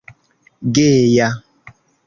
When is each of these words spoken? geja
geja 0.77 1.29